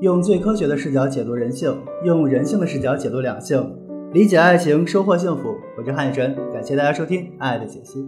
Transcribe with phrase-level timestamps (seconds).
[0.00, 3.76] 用最科学的视角解读人性，用人性的视角解读两性，
[4.12, 5.56] 理解爱情，收获幸福。
[5.76, 8.00] 我是汉宇晨，感谢大家收听《爱的解析》。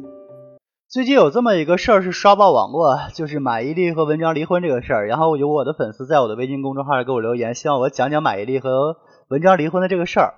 [0.88, 5.08] 最近有这么一个事儿是刷爆网络，就是马伊琍和文章离婚这个事儿。
[5.08, 8.98] 然后有我的粉丝在我的微信公众号上给我留言，希望我讲讲马伊琍和
[9.28, 10.34] 文章离婚的这个事儿。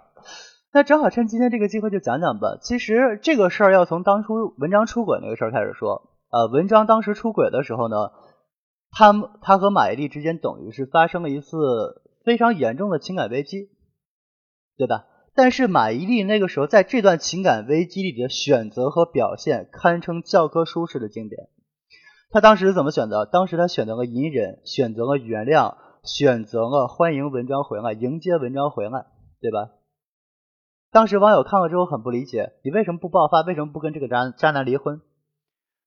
[0.73, 2.57] 那正好趁今天这个机会就讲讲吧。
[2.63, 6.09] 其实这个事儿要从当初文章出轨那个事儿开始说。
[6.33, 8.09] 呃，文章当时出轨的时候呢，
[8.93, 13.71] 他他和马伊琍之间等于是发生了一次非常严重的情感危机，
[14.77, 15.07] 对吧？
[15.35, 21.49] 但是马伊琍那个时候在这段情感危机里的选择和表现，堪称教科书式的经典。
[22.31, 23.25] 他当时怎么选择？
[23.25, 29.07] 当时他选择了隐忍，选择了原谅，选择了欢迎文章回来，迎接文章回来，
[29.41, 29.71] 对吧？
[30.91, 33.41] 当时网友看了之后很不理解，你为什么不爆发？
[33.41, 35.01] 为什么不跟这个渣渣男离婚？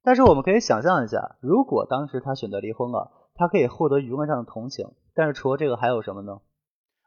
[0.05, 4.86] 但是我们可以想象一下，如果当时他选择离婚了，他可以获得舆论上的同情。
[5.16, 6.41] 但是除了这个还有什么呢？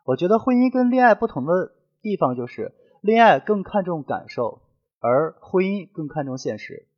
[0.04, 1.72] 我觉得婚姻跟恋爱不同的
[2.02, 4.62] 地方就是，恋爱更看重感受，
[5.00, 6.88] 而婚姻更看重现实。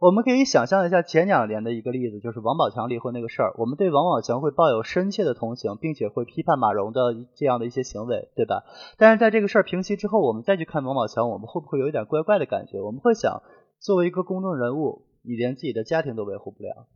[0.00, 3.54] 我们可以想象一下前两年的一个例子，就是王宝强离婚那个事儿。
[3.56, 8.64] 我们对王宝强会抱有深切的同情，并且会批判马蓉的这样的一些行为，对吧？
[8.98, 12.80] 但是在这个事儿平息之后，我们再去看王宝强，我们会不会有一点怪怪的感觉？
[12.82, 13.42] 我们会想，
[13.80, 16.86] 作为一个公众人物，你连自己的家庭都维护不了，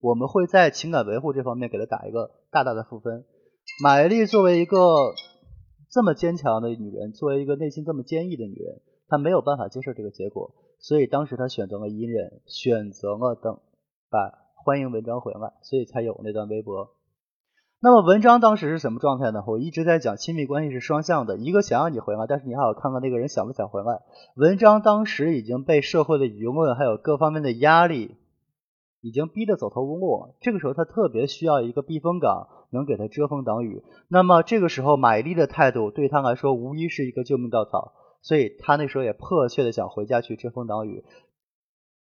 [0.00, 3.24] 我们会在情感维护这方面给他打一个大大的负分。
[3.82, 5.14] 马伊琍作为一个
[5.90, 10.54] 这么坚强的女人，作为一个内心这么坚毅的女人，她没有办法接受这个结果。
[10.78, 13.60] 所以当时她选择了隐忍，选择了等，
[14.10, 14.18] 把
[14.64, 16.90] 欢迎文章回来，所以才有那段微博。
[17.84, 19.42] 那么文章当时是什么状态呢？
[19.44, 24.02] 我一直在讲亲密关系是双向的，一个想让你回来，但是你还要看看那个人想不想回来。
[24.36, 28.16] 文章当时已经被社会的舆论还有各方面的压力，
[29.00, 30.36] 已经逼得走投无路了。
[30.40, 33.82] 这个时候他特别需要一个避风港，能给他遮风挡雨。
[34.06, 37.94] 那么这个时候马伊琍的态度对他来说无疑是一个救命稻草。
[38.20, 41.02] 所以他那时候也迫切的想回家去遮风挡雨，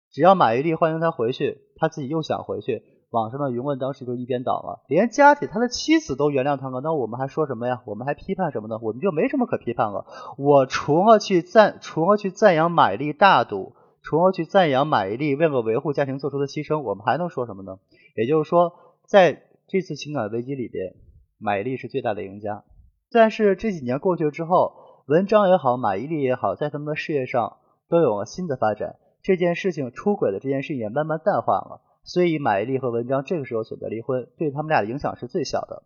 [0.09, 7.81] 只要马伊琍欢迎他回去，他自己又想回去，网上的舆论当时就一边倒了，连家里他的妻子都原谅他了，那我们还说什么呀？
[7.85, 8.77] 我们还批判什么呢？
[8.81, 10.05] 我们就没什么可批判了。
[10.37, 17.79] 我除了去赞，除了去赞扬马伊琍大度，除了去赞扬马伊琍为了维护家庭做出的牺牲，我们还能说什么呢？
[18.15, 18.73] 也就是说，
[19.05, 20.95] 在这次情感危机里边，
[21.39, 22.63] 马伊琍是最大的赢家。
[23.11, 24.85] 但是这几年过去之后。
[25.07, 28.97] 文章也好，马伊琍也好，在他们的事业上都有了新的发展。
[29.21, 35.83] 这件事情出轨的这件事情也慢慢淡化了，所以马伊琍和文章这个时候选择离婚，对他们俩的影响是最小的。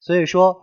[0.00, 0.62] 所以说，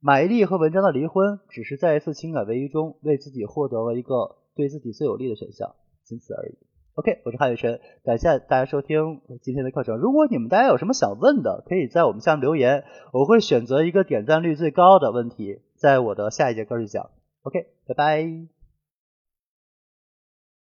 [0.00, 5.74] 马伊琍和文章的离婚只是在一次情感危机中为自己获得了一个对自己最有利的选项，
[6.04, 6.58] 仅此而已。
[6.94, 9.96] OK，我是韩雨晨，感谢大家收听今天的课程。
[9.96, 15.62] 如果你们大家有什么想问的，可以在我们下面留言，我会选择一个点赞率最高的问题。
[15.76, 17.10] 在我的下一节课去讲
[17.42, 18.59] ，OK，拜拜。